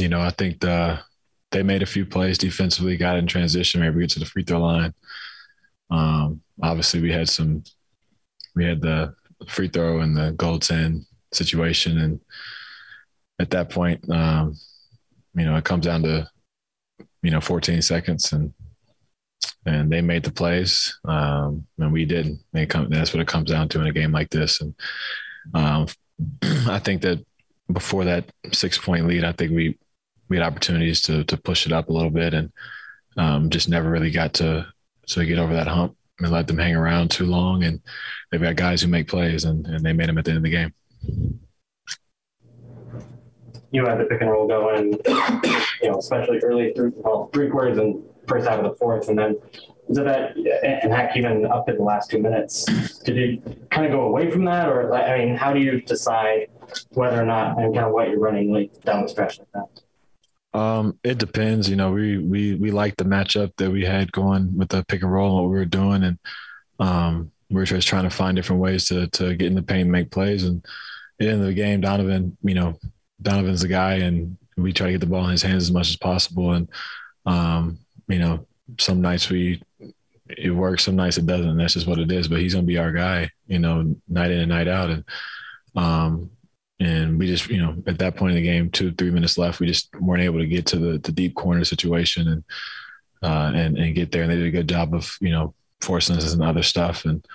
[0.00, 1.00] you know, I think the
[1.50, 4.60] they made a few plays defensively, got in transition, maybe get to the free throw
[4.60, 4.94] line.
[5.90, 7.64] Um, obviously, we had some,
[8.54, 9.14] we had the
[9.46, 12.20] free throw and the goaltend situation, and
[13.38, 14.54] at that point, um,
[15.34, 16.28] you know, it comes down to,
[17.22, 18.52] you know, 14 seconds, and
[19.64, 22.40] and they made the plays, um, and we didn't.
[22.68, 24.74] come, that's what it comes down to in a game like this, and
[25.54, 25.86] um,
[26.42, 27.24] I think that
[27.72, 29.78] before that six point lead, I think we
[30.28, 32.52] we had opportunities to to push it up a little bit, and
[33.16, 34.66] um, just never really got to
[35.08, 37.64] to get over that hump and let them hang around too long.
[37.64, 37.80] And
[38.30, 40.44] they've got guys who make plays, and, and they made them at the end of
[40.44, 40.74] the game.
[43.70, 44.92] You had the pick and roll going,
[45.82, 49.18] you know, especially early through well, three quarters and first half of the fourth, and
[49.18, 49.36] then
[49.92, 52.64] so that and heck, even up in the last two minutes,
[53.04, 56.48] did you kind of go away from that, or I mean, how do you decide
[56.90, 59.82] whether or not and kind of what you're running like down the stretch like that?
[60.58, 61.70] Um, it depends.
[61.70, 65.02] You know, we we we like the matchup that we had going with the pick
[65.02, 66.18] and roll and what we were doing, and
[66.80, 69.82] um, we are just trying to find different ways to to get in the paint
[69.82, 70.42] and make plays.
[70.42, 70.70] And at
[71.18, 72.76] the end of the game, Donovan, you know,
[73.22, 75.90] Donovan's the guy, and we try to get the ball in his hands as much
[75.90, 76.52] as possible.
[76.52, 76.68] And
[77.24, 78.46] um, you know,
[78.80, 79.62] some nights we
[80.28, 81.56] it works, some nights it doesn't.
[81.56, 82.26] That's just what it is.
[82.26, 84.90] But he's gonna be our guy, you know, night in and night out.
[84.90, 85.04] And
[85.76, 86.30] um,
[86.80, 89.58] and we just, you know, at that point in the game, two, three minutes left,
[89.58, 92.44] we just weren't able to get to the, the deep corner situation and,
[93.22, 94.22] uh, and, and get there.
[94.22, 97.04] And they did a good job of, you know, forcing us and other stuff.
[97.04, 97.26] And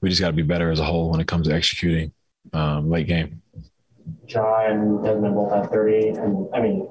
[0.00, 2.12] we just got to be better as a whole when it comes to executing
[2.52, 3.42] um, late game.
[4.26, 6.08] Ja Desmond both had 30.
[6.08, 6.88] And I mean,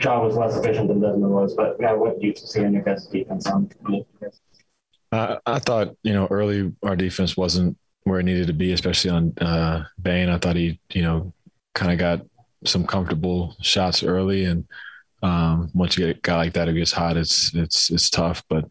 [0.00, 2.82] Ja was less efficient than Desmond was, but yeah, what do you see in your
[2.82, 3.70] guys' defense on?
[5.10, 9.10] Uh, I thought, you know, early our defense wasn't where it needed to be, especially
[9.10, 10.30] on uh, Bane.
[10.30, 11.32] I thought he, you know,
[11.74, 12.26] kind of got
[12.64, 14.66] some comfortable shots early, and
[15.22, 18.42] um, once you get a guy like that who gets hot, it's it's it's tough.
[18.48, 18.64] But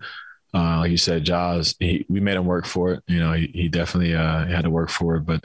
[0.54, 3.04] uh, like you said, Jaws, he, we made him work for it.
[3.08, 5.44] You know, he, he definitely uh, had to work for it, but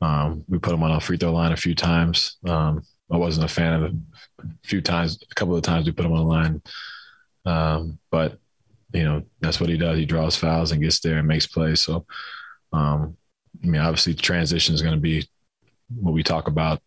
[0.00, 2.36] um, we put him on a free throw line a few times.
[2.46, 3.92] Um, I wasn't a fan of it.
[4.40, 6.62] A few times, a couple of times we put him on the line,
[7.46, 8.38] um, but
[8.92, 9.98] you know that's what he does.
[9.98, 11.80] He draws fouls and gets there and makes plays.
[11.80, 12.06] So,
[12.72, 13.16] um,
[13.62, 15.26] I mean, obviously, transition is going to be
[15.88, 16.80] what we talk about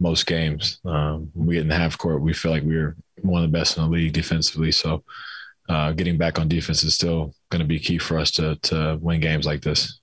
[0.00, 0.80] most games.
[0.84, 3.76] Um, we get in the half court, we feel like we're one of the best
[3.76, 4.72] in the league defensively.
[4.72, 5.04] So
[5.68, 8.98] uh, getting back on defense is still going to be key for us to to
[9.00, 10.00] win games like this.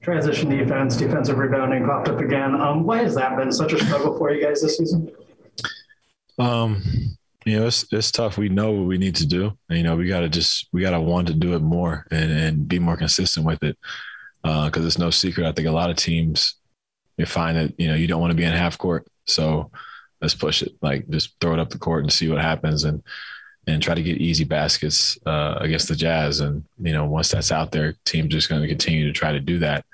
[0.00, 2.54] Transition defense, defensive rebounding popped up again.
[2.60, 5.10] Um, why has that been such a struggle for you guys this season?
[6.38, 6.82] Um,
[7.44, 8.38] you know, it's it's tough.
[8.38, 9.52] We know what we need to do.
[9.68, 12.06] And, you know, we got to just we got to want to do it more
[12.10, 13.76] and and be more consistent with it.
[14.44, 15.46] Uh, Because uh, it's no secret.
[15.46, 16.54] I think a lot of teams
[17.18, 19.70] you find that you know you don't want to be in half court, so
[20.22, 20.72] let's push it.
[20.80, 23.02] Like just throw it up the court and see what happens, and
[23.66, 26.40] and try to get easy baskets uh, against the Jazz.
[26.40, 29.40] And you know once that's out there, teams just going to continue to try to
[29.40, 29.84] do that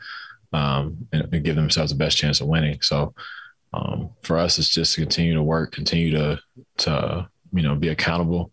[0.52, 2.80] um, and, and, give themselves the best chance of winning.
[2.80, 3.12] So
[3.72, 6.40] um, for us, it's just to continue to work, continue to
[6.78, 8.52] to you know be accountable.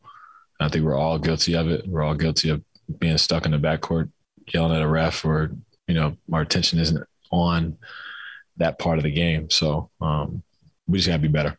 [0.60, 1.88] I think we're all guilty of it.
[1.88, 2.64] We're all guilty of
[3.00, 4.10] being stuck in the backcourt,
[4.54, 5.52] yelling at a ref, or
[5.88, 7.78] you know our attention isn't on
[8.62, 9.50] that part of the game.
[9.50, 10.44] So um,
[10.88, 11.58] we just got to be better.